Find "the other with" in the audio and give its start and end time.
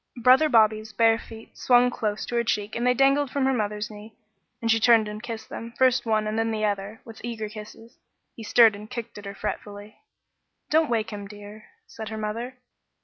6.49-7.21